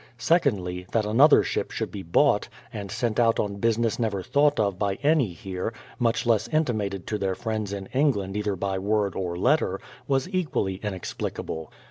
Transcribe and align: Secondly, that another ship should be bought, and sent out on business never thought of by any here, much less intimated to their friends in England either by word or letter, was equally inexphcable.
Secondly, 0.17 0.87
that 0.93 1.05
another 1.05 1.43
ship 1.43 1.69
should 1.69 1.91
be 1.91 2.01
bought, 2.01 2.49
and 2.73 2.89
sent 2.89 3.19
out 3.19 3.39
on 3.39 3.57
business 3.57 3.99
never 3.99 4.23
thought 4.23 4.59
of 4.59 4.79
by 4.79 4.95
any 5.03 5.27
here, 5.31 5.75
much 5.99 6.25
less 6.25 6.47
intimated 6.47 7.05
to 7.05 7.19
their 7.19 7.35
friends 7.35 7.71
in 7.71 7.85
England 7.93 8.35
either 8.35 8.55
by 8.55 8.79
word 8.79 9.15
or 9.15 9.37
letter, 9.37 9.79
was 10.07 10.27
equally 10.33 10.79
inexphcable. 10.79 11.67